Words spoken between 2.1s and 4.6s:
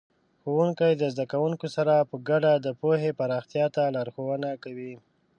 ګډه د پوهې پراختیا ته لارښوونه